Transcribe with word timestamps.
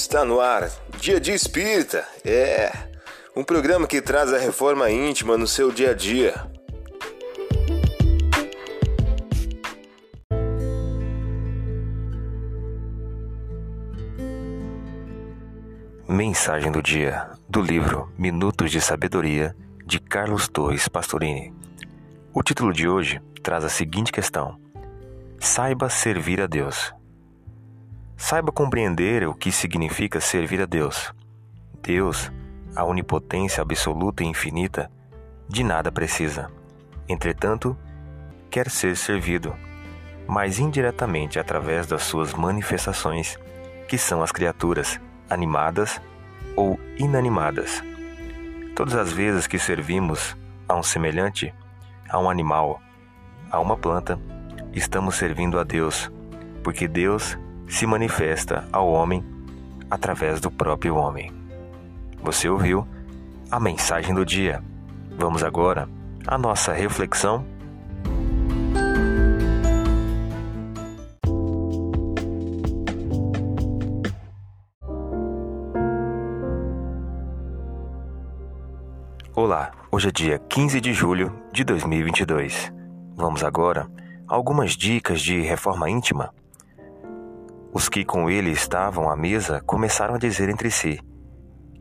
Está 0.00 0.24
no 0.24 0.40
ar, 0.40 0.70
Dia 1.00 1.18
de 1.18 1.32
Espírita. 1.32 2.06
É 2.24 2.70
um 3.34 3.42
programa 3.42 3.84
que 3.84 4.00
traz 4.00 4.32
a 4.32 4.38
reforma 4.38 4.88
íntima 4.88 5.36
no 5.36 5.44
seu 5.44 5.72
dia 5.72 5.90
a 5.90 5.92
dia. 5.92 6.34
Mensagem 16.08 16.70
do 16.70 16.80
dia 16.80 17.30
do 17.48 17.60
livro 17.60 18.08
Minutos 18.16 18.70
de 18.70 18.80
Sabedoria 18.80 19.54
de 19.84 19.98
Carlos 19.98 20.46
Torres 20.46 20.86
Pastorini. 20.86 21.52
O 22.32 22.40
título 22.44 22.72
de 22.72 22.88
hoje 22.88 23.20
traz 23.42 23.64
a 23.64 23.68
seguinte 23.68 24.12
questão: 24.12 24.56
Saiba 25.40 25.90
servir 25.90 26.40
a 26.40 26.46
Deus. 26.46 26.96
Saiba 28.28 28.52
compreender 28.52 29.26
o 29.26 29.32
que 29.32 29.50
significa 29.50 30.20
servir 30.20 30.60
a 30.60 30.66
Deus. 30.66 31.14
Deus, 31.82 32.30
a 32.76 32.84
onipotência 32.84 33.62
absoluta 33.62 34.22
e 34.22 34.26
infinita, 34.26 34.90
de 35.48 35.64
nada 35.64 35.90
precisa. 35.90 36.52
Entretanto, 37.08 37.74
quer 38.50 38.68
ser 38.68 38.98
servido, 38.98 39.56
mas 40.26 40.58
indiretamente 40.58 41.38
através 41.38 41.86
das 41.86 42.02
suas 42.02 42.34
manifestações, 42.34 43.38
que 43.88 43.96
são 43.96 44.22
as 44.22 44.30
criaturas, 44.30 45.00
animadas 45.30 45.98
ou 46.54 46.78
inanimadas. 46.98 47.82
Todas 48.76 48.94
as 48.94 49.10
vezes 49.10 49.46
que 49.46 49.58
servimos 49.58 50.36
a 50.68 50.76
um 50.76 50.82
semelhante, 50.82 51.54
a 52.06 52.18
um 52.18 52.28
animal, 52.28 52.78
a 53.50 53.58
uma 53.58 53.74
planta, 53.74 54.20
estamos 54.74 55.14
servindo 55.14 55.58
a 55.58 55.64
Deus, 55.64 56.12
porque 56.62 56.86
Deus 56.86 57.38
se 57.68 57.86
manifesta 57.86 58.66
ao 58.72 58.88
homem 58.88 59.22
através 59.90 60.40
do 60.40 60.50
próprio 60.50 60.96
homem. 60.96 61.32
Você 62.22 62.48
ouviu 62.48 62.86
a 63.50 63.60
mensagem 63.60 64.14
do 64.14 64.24
dia. 64.24 64.62
Vamos 65.16 65.42
agora 65.42 65.88
à 66.26 66.38
nossa 66.38 66.72
reflexão. 66.72 67.44
Olá, 79.34 79.70
hoje 79.92 80.08
é 80.08 80.10
dia 80.10 80.38
15 80.48 80.80
de 80.80 80.92
julho 80.92 81.32
de 81.52 81.62
2022. 81.62 82.72
Vamos 83.14 83.44
agora 83.44 83.88
a 84.26 84.34
algumas 84.34 84.72
dicas 84.72 85.20
de 85.20 85.40
reforma 85.42 85.88
íntima 85.88 86.32
os 87.72 87.88
que 87.88 88.04
com 88.04 88.30
ele 88.30 88.50
estavam 88.50 89.10
à 89.10 89.16
mesa 89.16 89.60
começaram 89.66 90.14
a 90.14 90.18
dizer 90.18 90.48
entre 90.48 90.70
si: 90.70 90.98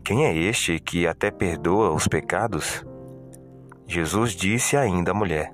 Quem 0.04 0.26
é 0.26 0.36
este 0.36 0.80
que 0.80 1.08
até 1.08 1.32
perdoa 1.32 1.92
os 1.92 2.08
pecados? 2.08 2.86
Jesus 3.88 4.32
disse 4.32 4.76
ainda 4.76 5.12
à 5.12 5.14
mulher: 5.14 5.54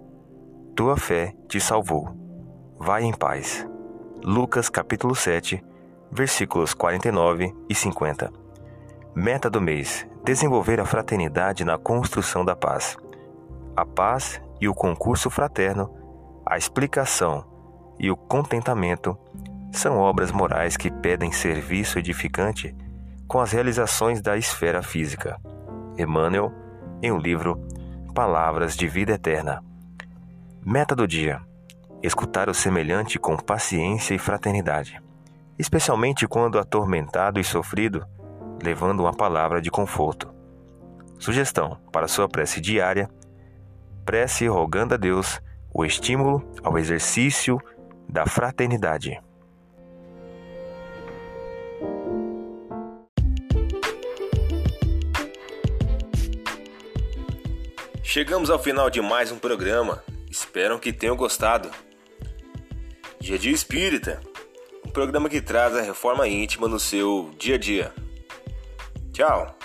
Tua 0.76 0.98
fé 0.98 1.34
te 1.48 1.60
salvou. 1.60 2.10
Vai 2.80 3.04
em 3.04 3.14
paz. 3.14 3.68
Lucas 4.24 4.70
capítulo 4.70 5.16
7, 5.16 5.64
versículos 6.12 6.74
49 6.74 7.54
e 7.70 7.76
50. 7.76 8.32
Meta 9.16 9.50
do 9.50 9.62
mês: 9.62 10.08
desenvolver 10.24 10.80
a 10.80 10.86
fraternidade 10.86 11.64
na 11.64 11.78
construção 11.78 12.44
da 12.44 12.56
paz. 12.56 12.98
A 13.76 13.86
paz 13.86 14.42
e 14.60 14.68
o 14.68 14.74
concurso 14.74 15.30
fraterno, 15.30 15.94
a 16.46 16.58
explicação 16.58 17.46
e 18.00 18.10
o 18.10 18.18
contentamento 18.18 19.18
são 19.74 19.98
obras 19.98 20.32
morais 20.32 20.78
que 20.78 20.92
pedem 20.92 21.32
serviço 21.32 21.98
edificante 21.98 22.76
com 23.28 23.40
as 23.40 23.52
realizações 23.52 24.22
da 24.22 24.38
esfera 24.38 24.84
física. 24.84 25.40
Emmanuel, 25.98 26.52
em 27.02 27.12
o 27.12 27.16
um 27.16 27.18
livro 27.18 27.60
Palavras 28.14 28.78
de 28.78 28.88
Vida 28.88 29.14
Eterna. 29.14 29.64
Meta 30.64 30.96
do 30.96 31.08
dia: 31.08 31.42
escutar 32.02 32.50
o 32.50 32.54
semelhante 32.54 33.18
com 33.18 33.36
paciência 33.36 34.14
e 34.14 34.20
fraternidade, 34.20 35.02
especialmente 35.58 36.28
quando 36.28 36.60
atormentado 36.60 37.40
e 37.40 37.44
sofrido, 37.44 38.06
levando 38.62 39.02
uma 39.02 39.14
palavra 39.14 39.60
de 39.60 39.72
conforto. 39.72 40.32
Sugestão 41.18 41.80
para 41.92 42.08
sua 42.08 42.30
prece 42.30 42.62
diária: 42.62 43.10
prece 44.06 44.48
rogando 44.48 44.94
a 44.94 44.98
Deus 44.98 45.42
o 45.74 45.84
estímulo 45.84 46.48
ao 46.64 46.78
exercício 46.78 47.60
da 48.08 48.28
fraternidade. 48.28 49.20
Chegamos 58.14 58.52
ao 58.52 58.60
final 58.60 58.92
de 58.92 59.02
mais 59.02 59.32
um 59.32 59.40
programa. 59.40 60.04
Espero 60.30 60.78
que 60.78 60.94
tenham 60.94 61.16
gostado. 61.16 61.72
Dia 63.20 63.40
Dia 63.40 63.52
Espírita, 63.52 64.22
um 64.86 64.92
programa 64.92 65.28
que 65.28 65.42
traz 65.42 65.76
a 65.76 65.82
reforma 65.82 66.28
íntima 66.28 66.68
no 66.68 66.80
seu 66.80 67.32
dia 67.40 67.56
a 67.56 67.58
dia. 67.58 67.92
Tchau! 69.12 69.58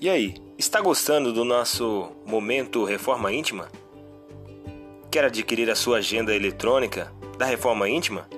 E 0.00 0.08
aí, 0.08 0.34
está 0.56 0.80
gostando 0.80 1.32
do 1.32 1.44
nosso 1.44 2.12
momento 2.24 2.84
Reforma 2.84 3.32
Íntima? 3.32 3.68
Quer 5.10 5.24
adquirir 5.24 5.68
a 5.68 5.74
sua 5.74 5.98
agenda 5.98 6.32
eletrônica 6.32 7.12
da 7.36 7.44
Reforma 7.46 7.88
Íntima? 7.88 8.28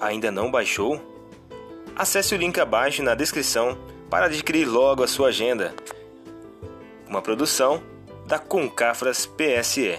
Ainda 0.00 0.30
não 0.30 0.50
baixou? 0.50 1.00
Acesse 1.96 2.34
o 2.34 2.38
link 2.38 2.58
abaixo 2.60 3.02
na 3.02 3.14
descrição 3.14 3.76
para 4.08 4.26
adquirir 4.26 4.64
logo 4.64 5.02
a 5.02 5.08
sua 5.08 5.28
agenda. 5.28 5.74
Uma 7.08 7.20
produção 7.20 7.82
da 8.26 8.38
Concafras 8.38 9.26
PSE. 9.26 9.98